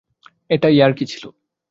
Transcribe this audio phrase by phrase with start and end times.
[0.49, 1.23] এটা ইয়ার্কি ছিল।